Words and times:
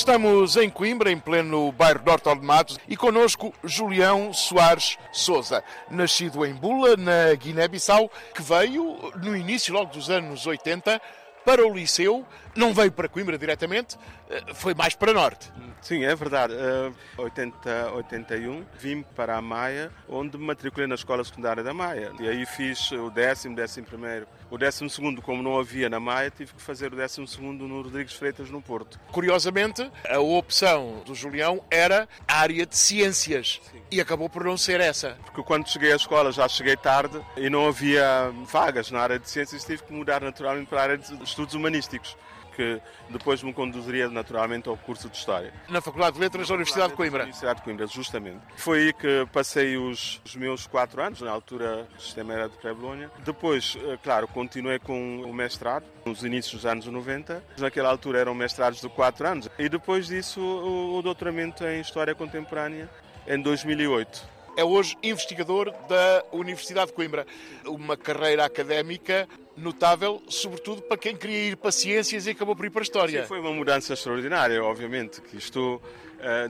Estamos 0.00 0.56
em 0.56 0.70
Coimbra, 0.70 1.12
em 1.12 1.18
pleno 1.18 1.70
bairro 1.72 2.00
Norte 2.06 2.34
de 2.34 2.40
Matos, 2.40 2.78
e 2.88 2.96
connosco 2.96 3.52
Julião 3.62 4.32
Soares 4.32 4.96
Souza, 5.12 5.62
nascido 5.90 6.46
em 6.46 6.54
Bula, 6.54 6.96
na 6.96 7.34
Guiné-Bissau, 7.34 8.10
que 8.34 8.40
veio 8.40 8.96
no 9.22 9.36
início 9.36 9.74
logo 9.74 9.92
dos 9.92 10.08
anos 10.08 10.46
80 10.46 10.98
para 11.44 11.66
o 11.66 11.74
Liceu, 11.74 12.24
não 12.54 12.74
veio 12.74 12.92
para 12.92 13.08
Coimbra 13.08 13.38
diretamente, 13.38 13.96
eh, 14.28 14.54
foi 14.54 14.74
mais 14.74 14.94
para 14.94 15.12
Norte. 15.12 15.50
Sim, 15.80 16.04
é 16.04 16.14
verdade. 16.14 16.52
Uh, 16.54 17.22
80, 17.22 17.92
81 17.92 18.64
vim 18.78 19.02
para 19.02 19.36
a 19.36 19.42
Maia, 19.42 19.90
onde 20.08 20.36
me 20.36 20.44
matriculei 20.44 20.86
na 20.86 20.94
escola 20.94 21.24
secundária 21.24 21.62
da 21.62 21.72
Maia. 21.72 22.12
E 22.20 22.28
aí 22.28 22.44
fiz 22.44 22.92
o 22.92 23.10
décimo, 23.10 23.56
décimo 23.56 23.86
primeiro. 23.86 24.26
O 24.50 24.58
décimo 24.58 24.90
segundo, 24.90 25.22
como 25.22 25.42
não 25.42 25.58
havia 25.58 25.88
na 25.88 25.98
Maia, 25.98 26.30
tive 26.30 26.52
que 26.52 26.60
fazer 26.60 26.92
o 26.92 26.96
décimo 26.96 27.26
segundo 27.26 27.66
no 27.66 27.82
Rodrigues 27.82 28.14
Freitas, 28.14 28.50
no 28.50 28.60
Porto. 28.60 28.98
Curiosamente, 29.10 29.90
a 30.08 30.18
opção 30.18 31.02
do 31.06 31.14
Julião 31.14 31.64
era 31.70 32.08
a 32.28 32.40
área 32.40 32.66
de 32.66 32.76
ciências. 32.76 33.60
Sim. 33.70 33.80
E 33.90 34.00
acabou 34.00 34.28
por 34.28 34.44
não 34.44 34.58
ser 34.58 34.80
essa. 34.80 35.16
Porque 35.24 35.42
quando 35.42 35.68
cheguei 35.68 35.92
à 35.92 35.96
escola 35.96 36.30
já 36.30 36.46
cheguei 36.48 36.76
tarde 36.76 37.20
e 37.36 37.48
não 37.48 37.66
havia 37.66 38.32
vagas 38.46 38.90
na 38.90 39.00
área 39.00 39.18
de 39.18 39.28
ciências, 39.30 39.64
tive 39.64 39.82
que 39.82 39.92
mudar 39.92 40.20
naturalmente 40.20 40.68
para 40.68 40.80
a 40.80 40.82
área 40.82 40.98
de 40.98 41.22
estudos 41.22 41.54
humanísticos 41.54 42.16
que 42.60 42.78
depois 43.08 43.42
me 43.42 43.54
conduziria 43.54 44.10
naturalmente 44.10 44.68
ao 44.68 44.76
curso 44.76 45.08
de 45.08 45.16
História. 45.16 45.50
Na 45.70 45.80
Faculdade 45.80 46.16
de 46.16 46.20
Letras 46.20 46.46
da 46.46 46.54
Universidade 46.54 46.90
de 46.90 46.96
Coimbra? 46.96 47.22
Universidade 47.22 47.60
de 47.60 47.64
Coimbra, 47.64 47.86
justamente. 47.86 48.40
Foi 48.56 48.78
aí 48.80 48.92
que 48.92 49.26
passei 49.32 49.78
os, 49.78 50.20
os 50.26 50.36
meus 50.36 50.66
quatro 50.66 51.00
anos, 51.02 51.22
na 51.22 51.30
altura 51.30 51.88
o 51.96 52.00
sistema 52.00 52.34
era 52.34 52.50
de 52.50 52.58
pré-Bolonha. 52.58 53.10
Depois, 53.24 53.78
eh, 53.82 53.98
claro, 54.02 54.28
continuei 54.28 54.78
com 54.78 55.22
o 55.22 55.32
mestrado, 55.32 55.86
nos 56.04 56.22
inícios 56.22 56.62
dos 56.62 56.66
anos 56.66 56.84
90. 56.84 57.42
Naquela 57.56 57.88
altura 57.88 58.18
eram 58.18 58.34
mestrados 58.34 58.82
de 58.82 58.88
quatro 58.90 59.26
anos. 59.26 59.48
E 59.58 59.66
depois 59.66 60.08
disso, 60.08 60.38
o, 60.40 60.98
o 60.98 61.02
doutoramento 61.02 61.64
em 61.64 61.80
História 61.80 62.14
Contemporânea, 62.14 62.90
em 63.26 63.40
2008 63.40 64.40
é 64.56 64.64
hoje 64.64 64.96
investigador 65.02 65.72
da 65.88 66.24
Universidade 66.32 66.88
de 66.88 66.92
Coimbra. 66.92 67.26
Uma 67.64 67.96
carreira 67.96 68.44
académica 68.44 69.26
notável, 69.60 70.22
sobretudo 70.28 70.82
para 70.82 70.96
quem 70.96 71.16
queria 71.16 71.50
ir 71.50 71.56
para 71.56 71.70
ciências 71.70 72.26
e 72.26 72.30
acabou 72.30 72.56
por 72.56 72.64
ir 72.64 72.70
para 72.70 72.80
a 72.80 72.82
história. 72.82 73.22
Sim, 73.22 73.28
foi 73.28 73.40
uma 73.40 73.52
mudança 73.52 73.92
extraordinária, 73.92 74.62
obviamente, 74.62 75.20
que 75.20 75.36
isto 75.36 75.80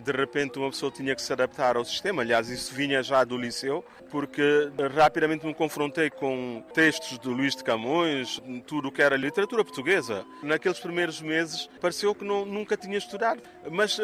de 0.03 0.13
repente 0.13 0.59
uma 0.59 0.71
pessoa 0.71 0.91
tinha 0.91 1.15
que 1.15 1.23
se 1.23 1.33
adaptar 1.33 1.77
ao 1.77 1.85
sistema. 1.85 2.23
Aliás, 2.23 2.49
isso 2.49 2.75
vinha 2.75 3.03
já 3.03 3.25
do 3.25 3.37
liceu, 3.37 3.85
porque 4.11 4.71
rapidamente 4.95 5.47
me 5.47 5.55
confrontei 5.55 6.11
com 6.11 6.63
textos 6.75 7.19
de 7.19 7.29
Luís 7.29 7.55
de 7.55 7.63
Camões, 7.63 8.41
tudo 8.67 8.89
o 8.89 8.93
que 8.93 9.01
era 9.01 9.17
literatura 9.17 9.65
portuguesa. 9.65 10.25
Naqueles 10.43 10.79
primeiros 10.79 11.21
meses 11.21 11.69
pareceu 11.81 12.15
que 12.15 12.25
não, 12.25 12.45
nunca 12.45 12.77
tinha 12.77 12.99
estudado, 12.99 13.41
mas 13.71 13.99
uh, 13.99 14.03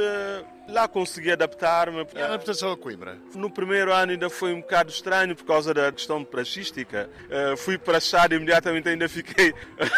lá 0.69 0.87
consegui 0.87 1.33
adaptar-me. 1.33 2.07
E 2.15 2.21
a 2.21 2.27
adaptação 2.27 2.73
a 2.73 2.77
Coimbra? 2.77 3.19
No 3.35 3.51
primeiro 3.51 3.93
ano 3.93 4.13
ainda 4.13 4.31
foi 4.31 4.53
um 4.53 4.61
bocado 4.61 4.91
estranho 4.91 5.35
por 5.35 5.45
causa 5.45 5.75
da 5.75 5.91
questão 5.91 6.25
praxística. 6.25 7.11
Uh, 7.25 7.57
fui 7.57 7.77
praxado 7.77 8.35
e 8.35 8.37
imediatamente 8.37 8.89
ainda 8.89 9.09
fiquei 9.09 9.53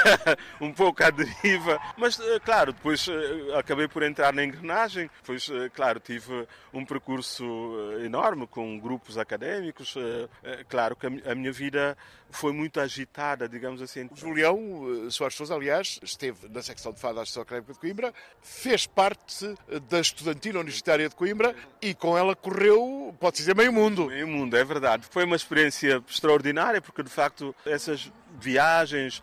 um 0.60 0.72
pouco 0.72 1.04
à 1.04 1.10
deriva. 1.10 1.78
Mas, 1.96 2.18
uh, 2.18 2.40
claro, 2.44 2.72
depois 2.72 3.08
acabei 3.56 3.86
por 3.86 4.02
entrar 4.02 4.32
na 4.32 4.44
engrenagem. 4.44 5.10
Depois, 5.20 5.48
claro, 5.74 6.00
tive 6.00 6.46
um 6.72 6.84
percurso 6.84 7.44
enorme 8.04 8.46
com 8.46 8.78
grupos 8.78 9.18
académicos, 9.18 9.94
eh, 9.96 10.28
eh, 10.42 10.64
claro 10.68 10.96
que 10.96 11.06
a 11.06 11.34
minha 11.34 11.52
vida 11.52 11.96
foi 12.30 12.52
muito 12.52 12.80
agitada, 12.80 13.48
digamos 13.48 13.80
assim. 13.80 14.08
O 14.10 14.16
Julião 14.16 15.06
eh, 15.06 15.10
Soares 15.10 15.36
Sousa, 15.36 15.54
aliás, 15.54 15.98
esteve 16.02 16.48
na 16.48 16.62
secção 16.62 16.92
de 16.92 17.00
fado 17.00 17.16
da 17.16 17.22
Associação 17.22 17.42
Académica 17.42 17.72
de 17.72 17.78
Coimbra, 17.78 18.14
fez 18.42 18.86
parte 18.86 19.54
da 19.88 20.00
estudantina 20.00 20.58
universitária 20.58 21.08
de 21.08 21.14
Coimbra 21.14 21.54
e 21.80 21.94
com 21.94 22.16
ela 22.16 22.34
correu, 22.34 23.14
pode 23.18 23.36
dizer, 23.36 23.54
meio 23.54 23.72
mundo. 23.72 24.06
Meio 24.06 24.28
mundo, 24.28 24.56
é 24.56 24.64
verdade. 24.64 25.06
Foi 25.10 25.24
uma 25.24 25.36
experiência 25.36 26.02
extraordinária, 26.08 26.80
porque 26.80 27.02
de 27.02 27.10
facto 27.10 27.54
essas 27.64 28.10
viagens, 28.40 29.22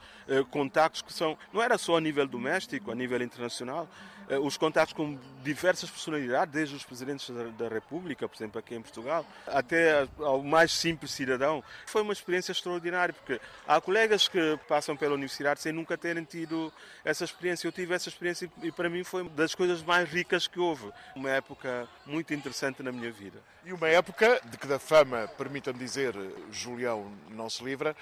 contactos 0.52 1.02
que 1.02 1.14
são, 1.14 1.38
não 1.54 1.62
era 1.62 1.78
só 1.78 1.98
a 1.98 2.02
nível 2.02 2.28
doméstico, 2.28 2.92
a 2.92 2.96
nível 2.96 3.22
internacional, 3.22 3.88
eh, 4.30 4.40
os 4.40 4.58
contatos 4.58 4.94
com 4.94 5.18
diversas 5.44 5.90
personalidades, 5.90 6.54
desde 6.54 6.76
os 6.76 6.84
presidentes 6.84 7.30
da 7.58 7.68
República, 7.68 8.28
por 8.28 8.36
exemplo, 8.36 8.60
aqui 8.60 8.76
em 8.76 8.82
Portugal, 8.82 9.26
até 9.46 10.08
ao 10.20 10.42
mais 10.42 10.72
simples 10.72 11.12
cidadão. 11.12 11.64
Foi 11.86 12.02
uma 12.02 12.14
experiência 12.14 12.52
extraordinária, 12.52 13.14
porque 13.14 13.40
há 13.68 13.80
colegas 13.80 14.28
que 14.28 14.60
passam 14.68 14.98
pela 14.98 15.14
universidade 15.14 15.62
sem 15.62 15.72
nunca 15.72 15.98
terem 15.98 16.24
tido 16.24 16.74
essa 17.04 17.24
experiência. 17.24 17.68
Eu 17.68 17.72
tive 17.72 17.94
essa 17.94 18.10
experiência 18.10 18.50
e 18.64 18.72
para 18.72 18.90
mim 18.90 19.04
foi 19.04 19.28
das 19.30 19.54
coisas 19.54 19.84
mais 19.84 20.10
ricas 20.10 20.48
que 20.48 20.60
houve. 20.60 20.92
Uma 21.16 21.30
época 21.30 21.88
muito 22.06 22.34
interessante 22.34 22.82
na 22.82 22.92
minha 22.92 23.12
vida. 23.12 23.40
E 23.64 23.74
uma 23.74 23.88
época 23.88 24.42
de 24.46 24.58
que 24.58 24.68
da 24.68 24.80
fama, 24.80 25.28
permitam-me 25.38 25.80
dizer, 25.80 26.16
Julião 26.52 27.12
não 27.30 27.50
se 27.50 27.64
livra, 27.64 27.96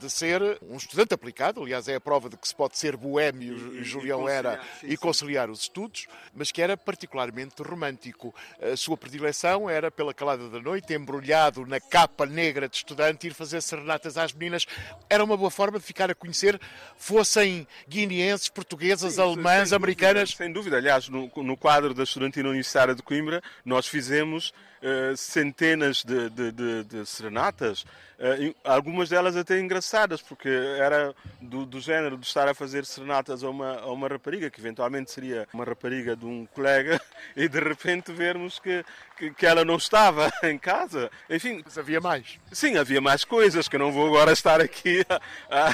de 0.00 0.10
ser 0.10 0.58
um 0.62 0.76
estudante 0.76 1.14
aplicado, 1.14 1.62
aliás, 1.62 1.88
é 1.88 1.94
a 1.94 2.00
prova 2.00 2.28
de 2.28 2.36
que 2.36 2.46
se 2.46 2.54
pode 2.54 2.76
ser 2.76 2.96
boêmio, 2.96 3.80
e, 3.80 3.84
Julião 3.84 4.28
era, 4.28 4.60
sim, 4.80 4.88
e 4.88 4.96
conciliar 4.96 5.46
sim. 5.46 5.52
os 5.52 5.60
estudos, 5.60 6.06
mas 6.34 6.50
que 6.50 6.60
era 6.60 6.76
particularmente 6.76 7.62
romântico. 7.62 8.34
A 8.60 8.76
sua 8.76 8.96
predileção 8.96 9.68
era 9.68 9.90
pela 9.90 10.12
calada 10.12 10.48
da 10.48 10.60
noite, 10.60 10.92
embrulhado 10.94 11.66
na 11.66 11.80
capa 11.80 12.26
negra 12.26 12.68
de 12.68 12.76
estudante, 12.76 13.26
ir 13.26 13.34
fazer 13.34 13.60
serenatas 13.60 14.16
às 14.16 14.32
meninas. 14.32 14.66
Era 15.08 15.22
uma 15.22 15.36
boa 15.36 15.50
forma 15.50 15.78
de 15.78 15.84
ficar 15.84 16.10
a 16.10 16.14
conhecer, 16.14 16.60
fossem 16.96 17.66
guineenses, 17.88 18.48
portuguesas, 18.48 19.14
sim, 19.14 19.20
alemãs, 19.20 19.68
sem 19.68 19.76
americanas. 19.76 20.30
Dúvida, 20.30 20.44
sem 20.44 20.52
dúvida, 20.52 20.76
aliás, 20.76 21.08
no, 21.08 21.30
no 21.36 21.56
quadro 21.56 21.94
da 21.94 22.02
Estudantina 22.02 22.48
Universitária 22.48 22.94
de 22.94 23.02
Coimbra, 23.02 23.42
nós 23.64 23.86
fizemos 23.86 24.52
uh, 24.84 25.16
centenas 25.16 26.04
de, 26.04 26.28
de, 26.30 26.52
de, 26.52 26.84
de 26.84 27.06
serenatas 27.06 27.84
Uh, 28.14 28.54
algumas 28.62 29.08
delas 29.08 29.36
até 29.36 29.58
engraçadas, 29.58 30.22
porque 30.22 30.48
era 30.48 31.12
do, 31.40 31.66
do, 31.66 31.80
género 31.80 32.16
de 32.16 32.24
estar 32.24 32.48
a 32.48 32.54
fazer 32.54 32.84
serenatas 32.86 33.42
a 33.42 33.50
uma, 33.50 33.80
a 33.80 33.92
uma 33.92 34.06
rapariga, 34.06 34.48
que 34.48 34.60
eventualmente 34.60 35.10
seria 35.10 35.48
uma 35.52 35.64
rapariga 35.64 36.14
de 36.14 36.24
um 36.24 36.46
colega, 36.46 37.00
e 37.34 37.48
de 37.48 37.58
repente 37.58 38.12
vermos 38.12 38.60
que, 38.60 38.84
que, 39.16 39.32
que 39.32 39.44
ela 39.44 39.64
não 39.64 39.76
estava 39.76 40.32
em 40.44 40.56
casa. 40.56 41.10
Enfim. 41.28 41.60
Mas 41.64 41.76
havia 41.76 42.00
mais. 42.00 42.38
Sim, 42.52 42.76
havia 42.76 43.00
mais 43.00 43.24
coisas 43.24 43.66
que 43.66 43.74
eu 43.74 43.80
não 43.80 43.90
vou 43.90 44.06
agora 44.06 44.30
estar 44.30 44.60
aqui 44.60 45.04
a, 45.50 45.70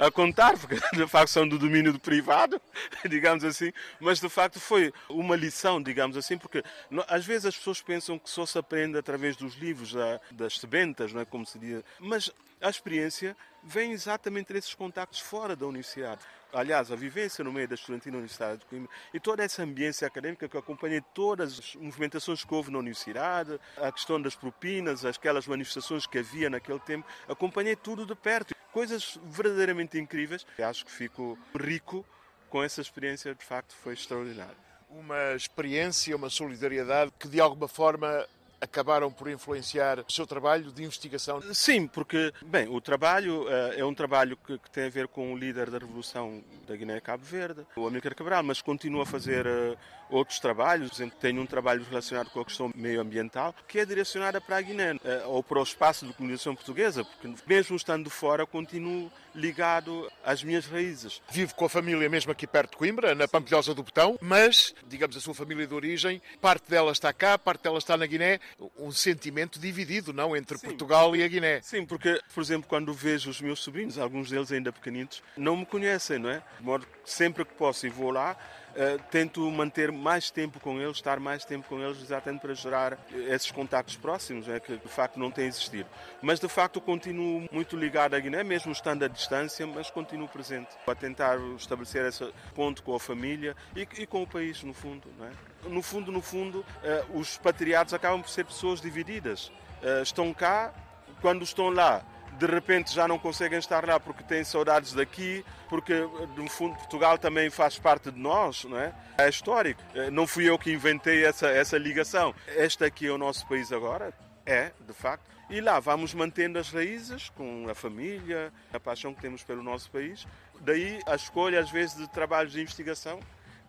a, 0.00 0.06
a 0.06 0.10
contar, 0.12 0.56
porque 0.56 0.76
de 0.96 1.08
facto 1.08 1.30
são 1.30 1.46
do 1.46 1.58
domínio 1.58 1.92
do 1.92 1.98
privado, 1.98 2.62
digamos 3.10 3.42
assim. 3.42 3.72
Mas 3.98 4.20
de 4.20 4.28
facto 4.28 4.60
foi 4.60 4.92
uma 5.08 5.34
lição, 5.34 5.82
digamos 5.82 6.16
assim, 6.16 6.38
porque 6.38 6.62
às 7.08 7.26
vezes 7.26 7.46
as 7.46 7.56
pessoas 7.56 7.82
pensam 7.82 8.16
que 8.16 8.30
só 8.34 8.46
se 8.46 8.58
aprende 8.58 8.98
através 8.98 9.36
dos 9.36 9.54
livros, 9.54 9.92
da, 9.92 10.20
das 10.30 10.58
sebentas, 10.58 11.12
não 11.12 11.20
é? 11.20 11.24
como 11.24 11.46
se 11.46 11.58
diz. 11.58 11.82
Mas 11.98 12.30
a 12.60 12.68
experiência 12.68 13.36
vem 13.62 13.92
exatamente 13.92 14.52
desses 14.52 14.74
contactos 14.74 15.20
fora 15.20 15.54
da 15.54 15.66
universidade 15.66 16.20
aliás, 16.54 16.90
a 16.90 16.96
vivência 16.96 17.42
no 17.44 17.52
meio 17.52 17.68
da 17.68 17.74
estudantina 17.74 18.16
universitária 18.16 18.56
de 18.56 18.64
Coimbra 18.66 18.90
e 19.12 19.20
toda 19.20 19.42
essa 19.42 19.62
ambiência 19.62 20.06
académica 20.06 20.48
que 20.48 20.56
eu 20.56 20.60
acompanhei 20.60 21.00
todas 21.12 21.58
as 21.58 21.74
movimentações 21.74 22.44
que 22.44 22.54
houve 22.54 22.70
na 22.70 22.78
universidade, 22.78 23.58
a 23.76 23.90
questão 23.90 24.20
das 24.20 24.34
propinas, 24.34 25.04
aquelas 25.04 25.46
manifestações 25.46 26.06
que 26.06 26.18
havia 26.18 26.48
naquele 26.48 26.80
tempo, 26.80 27.06
acompanhei 27.28 27.76
tudo 27.76 28.06
de 28.06 28.14
perto. 28.14 28.54
Coisas 28.72 29.18
verdadeiramente 29.24 29.98
incríveis. 29.98 30.46
Eu 30.58 30.68
acho 30.68 30.84
que 30.84 30.90
fico 30.90 31.38
rico 31.60 32.04
com 32.48 32.62
essa 32.62 32.80
experiência, 32.80 33.34
de 33.34 33.44
facto, 33.44 33.74
foi 33.74 33.94
extraordinário. 33.94 34.56
Uma 34.98 35.34
experiência, 35.34 36.14
uma 36.16 36.30
solidariedade 36.30 37.12
que 37.18 37.28
de 37.28 37.40
alguma 37.40 37.68
forma 37.68 38.26
acabaram 38.60 39.10
por 39.10 39.28
influenciar 39.28 40.00
o 40.00 40.10
seu 40.10 40.26
trabalho 40.26 40.72
de 40.72 40.82
investigação? 40.82 41.40
Sim, 41.52 41.86
porque, 41.86 42.32
bem, 42.46 42.66
o 42.68 42.80
trabalho 42.80 43.44
uh, 43.44 43.72
é 43.76 43.84
um 43.84 43.94
trabalho 43.94 44.36
que, 44.36 44.58
que, 44.58 44.70
tem 44.70 44.86
a 44.86 44.90
ver 44.90 45.06
com 45.08 45.32
o 45.32 45.36
líder 45.36 45.70
da 45.70 45.78
Revolução 45.78 46.42
da 46.66 46.74
Guiné-Cabo 46.74 47.22
Verde, 47.22 47.66
o 47.76 47.86
Amílcar 47.86 48.14
Cabral, 48.14 48.42
mas 48.42 48.62
continua 48.62 49.02
a 49.02 49.06
fazer 49.06 49.46
uh, 49.46 49.76
outros 50.14 50.38
trabalhos. 50.38 50.90
Por 50.90 50.96
exemplo, 50.96 51.18
tenho 51.20 51.40
um 51.40 51.46
trabalho 51.46 51.84
relacionado 51.88 52.30
com 52.30 52.40
a 52.40 52.44
questão 52.44 52.70
meioambiental 52.74 53.54
que 53.66 53.78
é 53.78 53.84
direcionada 53.84 54.40
para 54.40 54.56
a 54.56 54.60
Guiné, 54.60 54.92
uh, 54.92 54.98
ou 55.26 55.42
para 55.42 55.58
o 55.58 55.62
espaço 55.62 56.06
de 56.06 56.12
colonização 56.12 56.54
portuguesa, 56.54 57.04
porque 57.04 57.34
mesmo 57.46 57.76
estando 57.76 58.08
fora, 58.10 58.46
continuo 58.46 59.10
ligado 59.34 60.10
às 60.24 60.42
minhas 60.44 60.66
raízes. 60.66 61.20
Vive 61.30 61.54
com 61.54 61.64
a 61.64 61.68
família 61.68 62.08
mesmo 62.08 62.30
aqui 62.30 62.46
perto 62.46 62.72
de 62.72 62.76
Coimbra, 62.76 63.14
na 63.14 63.26
Pampilhosa 63.26 63.74
do 63.74 63.82
Botão, 63.82 64.16
mas, 64.20 64.74
digamos, 64.86 65.16
a 65.16 65.20
sua 65.20 65.34
família 65.34 65.66
de 65.66 65.74
origem, 65.74 66.22
parte 66.40 66.70
dela 66.70 66.92
está 66.92 67.12
cá, 67.12 67.36
parte 67.36 67.64
dela 67.64 67.78
está 67.78 67.96
na 67.96 68.06
Guiné, 68.06 68.38
um 68.78 68.92
sentimento 68.92 69.58
dividido, 69.58 70.12
não, 70.12 70.36
entre 70.36 70.56
Sim. 70.56 70.68
Portugal 70.68 71.16
e 71.16 71.22
a 71.22 71.28
Guiné. 71.28 71.60
Sim, 71.62 71.84
porque, 71.84 72.20
por 72.32 72.40
exemplo, 72.40 72.68
quando 72.68 72.94
vejo 72.94 73.28
os 73.30 73.40
meus 73.40 73.60
sobrinhos, 73.60 73.98
alguns 73.98 74.30
deles 74.30 74.52
ainda 74.52 74.72
pequenitos, 74.72 75.22
não 75.36 75.56
me 75.56 75.66
conhecem, 75.66 76.18
não 76.18 76.30
é? 76.30 76.42
De 76.58 76.64
modo 76.64 76.86
que 76.86 77.10
sempre 77.10 77.44
que 77.44 77.54
posso 77.54 77.86
e 77.86 77.90
vou 77.90 78.10
lá, 78.10 78.36
uh, 78.74 79.02
tento 79.10 79.40
manter 79.50 79.90
mais 79.90 80.30
tempo 80.30 80.60
com 80.60 80.80
eles, 80.80 80.96
estar 80.96 81.18
mais 81.20 81.44
tempo 81.44 81.66
com 81.68 81.80
eles, 81.80 82.00
exatamente 82.00 82.40
para 82.40 82.54
gerar 82.54 82.98
esses 83.12 83.50
contactos 83.50 83.96
próximos, 83.96 84.46
né, 84.46 84.60
que 84.60 84.76
de 84.76 84.88
facto 84.88 85.18
não 85.18 85.30
têm 85.30 85.46
existido. 85.46 85.88
Mas 86.20 86.40
de 86.40 86.48
facto 86.48 86.80
continuo 86.80 87.48
muito 87.50 87.76
ligado 87.76 88.14
à 88.14 88.20
Guiné, 88.20 88.42
mesmo 88.42 88.72
estando 88.72 89.04
à 89.04 89.08
distância, 89.08 89.66
mas 89.66 89.90
continuo 89.90 90.28
presente 90.28 90.68
a 90.86 90.94
tentar 90.94 91.38
estabelecer 91.56 92.04
esse 92.06 92.32
ponto 92.54 92.82
com 92.82 92.94
a 92.94 93.00
família 93.00 93.56
e, 93.74 93.86
e 93.98 94.06
com 94.06 94.22
o 94.22 94.26
país, 94.26 94.62
no 94.62 94.74
fundo. 94.74 95.08
Não 95.18 95.26
é? 95.26 95.30
No 95.68 95.82
fundo, 95.82 96.12
no 96.12 96.20
fundo, 96.20 96.58
uh, 96.60 97.18
os 97.18 97.38
patriados 97.38 97.94
acabam 97.94 98.20
por 98.20 98.28
ser 98.28 98.44
pessoas 98.44 98.80
divididas. 98.80 99.48
Uh, 99.82 100.02
estão 100.02 100.32
cá, 100.32 100.72
quando 101.20 101.42
estão 101.42 101.70
lá, 101.70 102.04
de 102.38 102.46
repente 102.46 102.94
já 102.94 103.06
não 103.06 103.18
conseguem 103.18 103.58
estar 103.58 103.86
lá 103.86 103.98
porque 103.98 104.22
têm 104.22 104.44
saudades 104.44 104.92
daqui, 104.92 105.44
porque 105.68 105.94
no 106.36 106.48
fundo 106.48 106.76
Portugal 106.76 107.18
também 107.18 107.50
faz 107.50 107.78
parte 107.78 108.10
de 108.10 108.18
nós, 108.18 108.64
não 108.64 108.78
é? 108.78 108.92
É 109.18 109.28
histórico. 109.28 109.80
Uh, 109.94 110.10
não 110.10 110.26
fui 110.26 110.48
eu 110.48 110.58
que 110.58 110.72
inventei 110.72 111.24
essa, 111.24 111.48
essa 111.48 111.78
ligação. 111.78 112.34
Este 112.48 112.84
aqui 112.84 113.06
é 113.06 113.10
o 113.10 113.18
nosso 113.18 113.46
país 113.46 113.72
agora, 113.72 114.12
é, 114.44 114.72
de 114.86 114.92
facto. 114.92 115.34
E 115.50 115.60
lá 115.60 115.78
vamos 115.78 116.14
mantendo 116.14 116.58
as 116.58 116.70
raízes 116.70 117.28
com 117.30 117.66
a 117.68 117.74
família, 117.74 118.52
a 118.72 118.80
paixão 118.80 119.14
que 119.14 119.20
temos 119.20 119.42
pelo 119.42 119.62
nosso 119.62 119.90
país. 119.90 120.26
Daí 120.60 121.00
a 121.06 121.14
escolha, 121.14 121.60
às 121.60 121.70
vezes, 121.70 121.96
de 121.96 122.08
trabalhos 122.08 122.52
de 122.52 122.60
investigação 122.60 123.20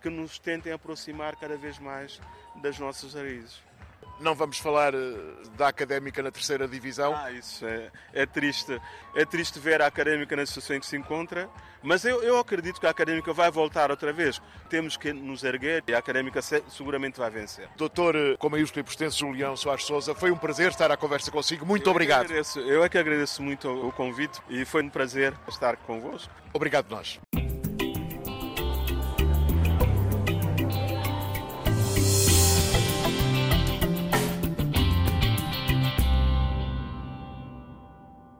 que 0.02 0.10
nos 0.10 0.40
tentem 0.40 0.72
aproximar 0.72 1.36
cada 1.36 1.58
vez 1.58 1.80
mais 1.80 2.22
das 2.62 2.80
nossas 2.80 3.14
raízes. 3.14 3.60
Não 4.20 4.34
vamos 4.34 4.58
falar 4.60 4.94
eh, 4.94 5.18
da 5.58 5.68
académica 5.68 6.24
na 6.24 6.32
terceira 6.32 6.68
divisão. 6.68 7.14
Ah, 7.16 7.32
isso 7.32 7.66
é, 7.66 7.92
é 8.14 8.26
triste. 8.26 8.80
É 9.16 9.26
triste 9.26 9.60
ver 9.60 9.82
a 9.82 9.88
académica 9.88 10.36
na 10.36 10.46
situação 10.46 10.76
em 10.76 10.80
que 10.80 10.86
se 10.86 10.96
encontra, 10.96 11.50
mas 11.84 12.06
eu, 12.06 12.24
eu 12.24 12.40
acredito 12.40 12.80
que 12.80 12.88
a 12.88 12.90
académica 12.90 13.34
vai 13.34 13.52
voltar 13.52 13.92
outra 13.92 14.14
vez. 14.14 14.42
Temos 14.70 14.98
que 14.98 15.14
nos 15.14 15.44
erguer 15.44 15.84
e 15.88 15.94
a 15.94 15.98
académica 15.98 16.42
seguramente 16.42 17.20
vai 17.20 17.30
vencer. 17.30 17.70
Doutor, 17.76 18.16
eh, 18.16 18.36
com 18.38 18.50
maiúsculo 18.50 18.82
e 18.82 18.84
portense 18.84 19.18
Julião 19.20 19.56
Soares 19.56 19.86
Souza, 19.86 20.16
foi 20.16 20.32
um 20.32 20.38
prazer 20.38 20.70
estar 20.70 20.90
à 20.92 20.98
conversa 20.98 21.30
consigo. 21.30 21.66
Muito 21.66 21.88
eu 21.88 21.92
obrigado. 21.92 22.32
É 22.32 22.42
eu 22.58 22.84
é 22.84 22.90
que 22.90 22.98
agradeço 22.98 23.44
muito 23.44 23.70
o 23.70 23.92
convite 23.92 24.42
e 24.50 24.66
foi 24.66 24.82
um 24.82 24.90
prazer 24.90 25.34
estar 25.48 25.76
convosco. 25.78 26.34
Obrigado 26.54 26.90
nós. 26.90 27.20